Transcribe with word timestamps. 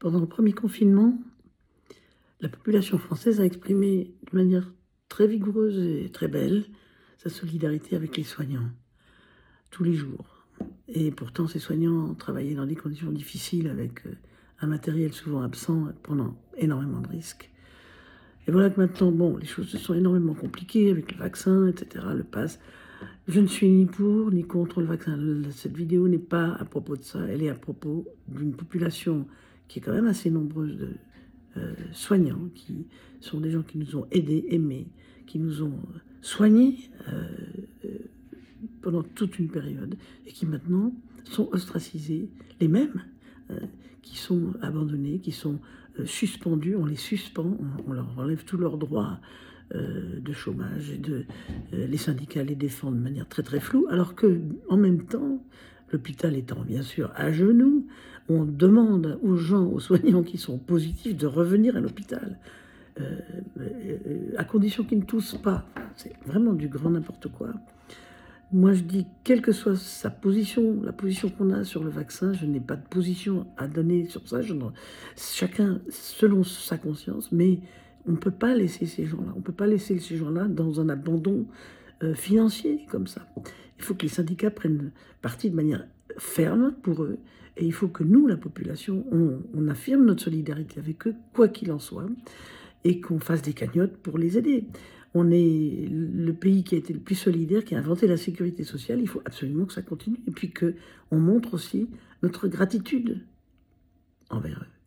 Pendant 0.00 0.18
le 0.18 0.26
premier 0.26 0.52
confinement, 0.52 1.12
la 2.40 2.48
population 2.48 2.96
française 2.96 3.38
a 3.38 3.44
exprimé 3.44 4.14
de 4.32 4.36
manière 4.36 4.72
très 5.10 5.26
vigoureuse 5.26 5.78
et 5.78 6.08
très 6.10 6.26
belle 6.26 6.64
sa 7.18 7.28
solidarité 7.28 7.96
avec 7.96 8.16
les 8.16 8.22
soignants, 8.22 8.70
tous 9.70 9.84
les 9.84 9.92
jours. 9.92 10.46
Et 10.88 11.10
pourtant, 11.10 11.46
ces 11.48 11.58
soignants 11.58 12.14
travaillaient 12.14 12.54
dans 12.54 12.64
des 12.64 12.76
conditions 12.76 13.12
difficiles 13.12 13.68
avec 13.68 14.06
euh, 14.06 14.14
un 14.62 14.68
matériel 14.68 15.12
souvent 15.12 15.42
absent, 15.42 15.88
prenant 16.02 16.34
énormément 16.56 17.00
de 17.00 17.08
risques. 17.08 17.50
Et 18.48 18.52
voilà 18.52 18.70
que 18.70 18.80
maintenant, 18.80 19.12
bon, 19.12 19.36
les 19.36 19.46
choses 19.46 19.68
se 19.68 19.76
sont 19.76 19.92
énormément 19.92 20.32
compliquées 20.32 20.90
avec 20.90 21.12
le 21.12 21.18
vaccin, 21.18 21.66
etc., 21.66 22.06
le 22.16 22.24
pass. 22.24 22.58
Je 23.28 23.38
ne 23.38 23.46
suis 23.46 23.68
ni 23.68 23.84
pour 23.84 24.30
ni 24.30 24.44
contre 24.44 24.80
le 24.80 24.86
vaccin. 24.86 25.18
Cette 25.50 25.76
vidéo 25.76 26.08
n'est 26.08 26.18
pas 26.18 26.54
à 26.54 26.64
propos 26.64 26.96
de 26.96 27.02
ça. 27.02 27.18
Elle 27.28 27.42
est 27.42 27.50
à 27.50 27.54
propos 27.54 28.06
d'une 28.28 28.54
population 28.54 29.26
qui 29.70 29.78
est 29.78 29.82
quand 29.82 29.92
même 29.92 30.08
assez 30.08 30.30
nombreuse 30.30 30.76
de 30.76 30.88
euh, 31.56 31.74
soignants, 31.92 32.48
qui 32.56 32.88
sont 33.20 33.38
des 33.38 33.52
gens 33.52 33.62
qui 33.62 33.78
nous 33.78 33.94
ont 33.94 34.04
aidés, 34.10 34.44
aimés, 34.48 34.88
qui 35.28 35.38
nous 35.38 35.62
ont 35.62 35.78
soignés 36.22 36.90
euh, 37.08 37.22
euh, 37.84 37.88
pendant 38.82 39.04
toute 39.04 39.38
une 39.38 39.48
période 39.48 39.94
et 40.26 40.32
qui 40.32 40.44
maintenant 40.44 40.92
sont 41.22 41.48
ostracisés, 41.52 42.28
les 42.60 42.66
mêmes, 42.66 43.04
qui 44.02 44.16
sont 44.16 44.54
abandonnés, 44.62 45.18
qui 45.18 45.32
sont 45.32 45.58
suspendus, 46.04 46.76
on 46.76 46.86
les 46.86 46.96
suspend, 46.96 47.56
on, 47.86 47.92
leur 47.92 48.18
enlève 48.18 48.44
tous 48.44 48.56
leurs 48.56 48.78
droits 48.78 49.20
de 49.74 50.32
chômage, 50.32 50.90
et 50.90 50.98
de, 50.98 51.24
les 51.72 51.96
syndicats 51.96 52.44
les 52.44 52.54
défendent 52.54 52.96
de 52.96 53.02
manière 53.02 53.28
très 53.28 53.42
très 53.42 53.60
floue, 53.60 53.86
alors 53.90 54.14
que 54.14 54.40
en 54.68 54.76
même 54.76 55.04
temps, 55.04 55.44
l'hôpital 55.92 56.36
étant 56.36 56.62
bien 56.62 56.82
sûr 56.82 57.10
à 57.16 57.32
genoux, 57.32 57.86
on 58.28 58.44
demande 58.44 59.18
aux 59.22 59.36
gens, 59.36 59.66
aux 59.66 59.80
soignants 59.80 60.22
qui 60.22 60.38
sont 60.38 60.58
positifs, 60.58 61.16
de 61.16 61.26
revenir 61.26 61.76
à 61.76 61.80
l'hôpital, 61.80 62.38
euh, 63.00 63.18
euh, 63.58 64.32
à 64.36 64.44
condition 64.44 64.84
qu'ils 64.84 64.98
ne 64.98 65.04
toussent 65.04 65.40
pas. 65.40 65.66
C'est 65.96 66.12
vraiment 66.26 66.52
du 66.52 66.68
grand 66.68 66.90
n'importe 66.90 67.28
quoi. 67.28 67.52
Moi, 68.52 68.72
je 68.72 68.82
dis, 68.82 69.06
quelle 69.22 69.42
que 69.42 69.52
soit 69.52 69.76
sa 69.76 70.10
position, 70.10 70.82
la 70.82 70.92
position 70.92 71.28
qu'on 71.28 71.50
a 71.50 71.62
sur 71.62 71.84
le 71.84 71.90
vaccin, 71.90 72.32
je 72.32 72.46
n'ai 72.46 72.58
pas 72.58 72.74
de 72.74 72.86
position 72.86 73.46
à 73.56 73.68
donner 73.68 74.06
sur 74.06 74.26
ça. 74.28 74.42
Je 74.42 74.54
chacun 75.16 75.80
selon 75.88 76.42
sa 76.42 76.76
conscience, 76.76 77.30
mais 77.30 77.60
on 78.06 78.12
ne 78.12 78.16
peut 78.16 78.32
pas 78.32 78.54
laisser 78.54 78.86
ces 78.86 79.06
gens-là. 79.06 79.32
On 79.34 79.38
ne 79.38 79.44
peut 79.44 79.52
pas 79.52 79.68
laisser 79.68 80.00
ces 80.00 80.16
gens-là 80.16 80.48
dans 80.48 80.80
un 80.80 80.88
abandon 80.88 81.46
euh, 82.02 82.14
financier 82.14 82.86
comme 82.90 83.06
ça. 83.06 83.26
Il 83.78 83.84
faut 83.84 83.94
que 83.94 84.02
les 84.02 84.08
syndicats 84.08 84.50
prennent 84.50 84.90
parti 85.22 85.48
de 85.48 85.54
manière 85.54 85.86
ferme 86.18 86.74
pour 86.82 87.02
eux 87.04 87.18
et 87.56 87.64
il 87.64 87.72
faut 87.72 87.88
que 87.88 88.02
nous, 88.02 88.26
la 88.26 88.36
population, 88.36 89.04
on, 89.12 89.68
affirme 89.68 90.06
notre 90.06 90.22
solidarité 90.22 90.80
avec 90.80 91.06
eux, 91.06 91.14
quoi 91.34 91.48
qu'il 91.48 91.70
en 91.72 91.78
soit, 91.78 92.08
et 92.84 93.00
qu'on 93.00 93.20
fasse 93.20 93.42
des 93.42 93.52
cagnottes 93.52 93.96
pour 93.98 94.18
les 94.18 94.38
aider. 94.38 94.66
On 95.12 95.30
est 95.30 95.88
le 95.90 96.32
pays 96.32 96.64
qui 96.64 96.76
a 96.76 96.78
été 96.78 96.92
le 96.92 97.00
plus 97.00 97.16
solidaire, 97.16 97.64
qui 97.64 97.74
a 97.74 97.78
inventé 97.78 98.06
la 98.06 98.16
sécurité 98.16 98.64
sociale. 98.64 99.00
Il 99.00 99.08
faut 99.08 99.20
absolument 99.24 99.66
que 99.66 99.72
ça 99.72 99.82
continue. 99.82 100.20
Et 100.26 100.30
puis 100.30 100.52
qu'on 100.52 101.18
montre 101.18 101.54
aussi 101.54 101.88
notre 102.22 102.48
gratitude 102.48 103.20
envers 104.30 104.60
eux. 104.62 104.79